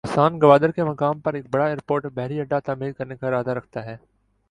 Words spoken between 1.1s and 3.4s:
پر ایک بڑا ایئرپورٹ اور بحری اڈہ تعمیر کرنے کا